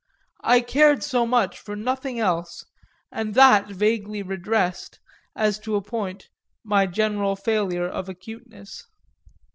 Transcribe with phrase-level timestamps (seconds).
[0.43, 2.65] I cared so much for nothing else,
[3.11, 4.99] and that vaguely redressed,
[5.35, 6.27] as to a point,
[6.63, 8.87] my general failure of acuteness.